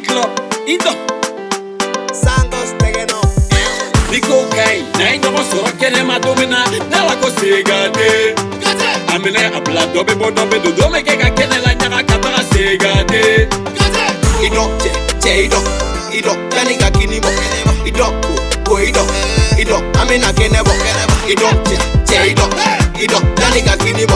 [0.00, 0.30] Ciclo,
[0.66, 0.90] Indo
[2.14, 3.20] Santos Tegeno
[4.10, 8.34] Niko kai, na ingo mo soro kene ma domina Na la ko segate
[9.12, 13.48] Amene abla dobe bo dobe do dome ke ka kene la nyaka katara segate
[14.46, 14.90] Ido, che,
[15.22, 15.58] che ido
[16.12, 17.30] Ido, kani ka kinimo
[17.84, 19.02] Ido, ko, ko ido
[19.58, 20.74] Ido, amena kenebo
[21.26, 21.76] Ido, che,
[22.06, 22.46] che ido
[23.02, 24.14] Ido, kani ka kinimo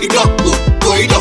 [0.00, 1.20] Ido, ko, ko ido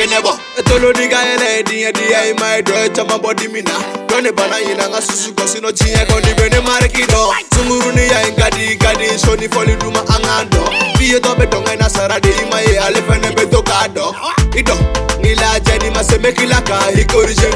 [0.00, 3.70] kenebo etolonikaele ediyediyai e maido ecamabodimina
[4.08, 10.70] donebana yina nga susuko sino ciyeko ndibene markido sumuruniyai e ngadi gadi soni foliduma angando
[10.98, 14.14] fiyetobe donga nasarade imaye alefene betokado
[14.58, 17.48] ido e ngila jedi masemekilaka ikorije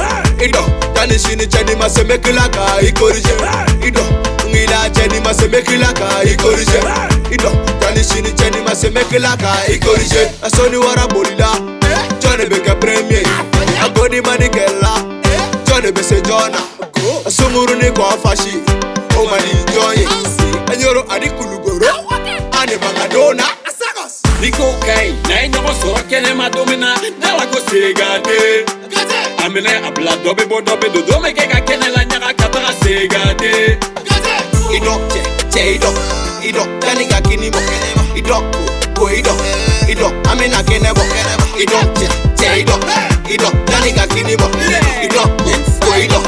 [0.45, 3.35] ido tanisini jedi masemekilaka ikorije
[3.89, 4.03] ido
[4.49, 6.81] ngila jedi masemekilaka ikorije
[7.31, 11.49] ido tanisini jedi masemekilaka ikorije asoni warabolila
[12.55, 13.23] make a premier
[13.83, 15.03] I go the money gala
[15.67, 16.59] Johnny be say Jona
[17.27, 18.63] Asumuru ni kwa fashi
[19.19, 19.99] Oh man enjoy
[20.73, 21.87] Anyoro adi kulugoro
[22.61, 23.45] Ani bangadona
[24.41, 28.65] Niko kai na enyobo soro kene madomina Nala go segate
[29.45, 33.79] Amene abla dobe bo dobe do do meke ka kene la nyaka kabara segate
[34.73, 35.97] Idok che che idok
[36.45, 37.59] Idok tani ka kinimo
[38.15, 38.45] Idok
[38.95, 39.39] ko idok
[39.89, 41.01] Idok amena kenebo
[41.59, 41.94] Idok
[43.35, 44.47] ido yanni ka kini bɔ
[45.05, 45.23] ido
[45.83, 46.21] ko ido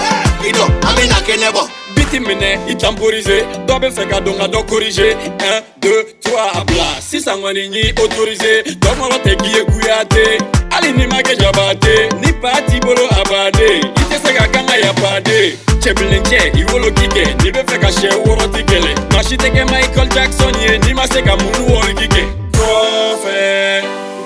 [0.48, 1.62] ido an bɛna kɛnɛ bɔ
[1.94, 3.36] biti minɛ i tanporize
[3.68, 5.06] dɔ bɛ fɛ ka don ka dɔ korize
[5.38, 10.24] 1 2 3 bila sisan kɔni ɲi otorize dɔkɔrɔ tɛ k'i ye kuya te
[10.72, 14.44] hali ni ma kɛ jabate ni pa t'i bolo a baden i tɛ se ka
[14.52, 19.22] kan ka yabaden cɛbilencɛ i woloki kɛ n'i bɛ fɛ ka sɛ wɔrɔti kɛlɛ maa
[19.22, 22.22] si tɛ kɛ michael jackson ye n'i ma se ka mun wɔriki kɛ
[22.58, 23.38] kɔfɛ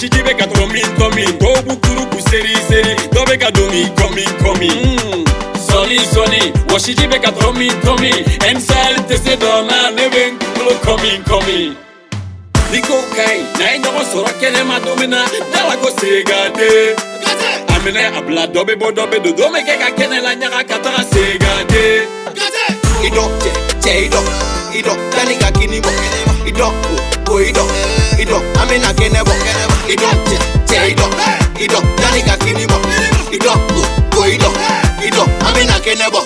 [0.00, 3.28] siji bɛ ka tomi tomi dɔw b'u turu k'u seri seri dɔw hmm.
[3.30, 4.70] bɛ ka domi kɔmi kɔmi
[5.68, 6.40] sɔni sɔni
[6.72, 8.08] wa siji bɛ ka tomi tomi
[8.48, 11.58] ɛnisɛli tɛ se dɔ na ne bɛ n kunkolo kɔmi kɔmi
[12.72, 15.20] ni ko ka ɲi n'a ye ɲɔgɔn sɔrɔ kɛnɛma don min na
[15.52, 16.68] dala ko sega te
[17.68, 20.22] a minɛ a bila dɔ bɛ bɔ dɔ bɛ don don bɛ kɛ ka kɛnɛ
[20.24, 21.84] la ɲaga ka taga sega te
[23.04, 23.50] i dɔ cɛ
[23.84, 24.20] cɛ i dɔ
[24.80, 25.92] i dɔ yanni ka kini bɔ
[26.48, 26.94] i dɔ ko
[27.28, 27.64] ko i dɔ
[28.16, 29.69] i dɔ an bɛna kɛnɛ bɔ kɛnɛ bɔ.
[29.92, 30.06] ido
[30.68, 31.82] che ido eh, ido ido uh,
[34.20, 34.46] uh, ido
[35.02, 36.22] eh, ido amina kenebo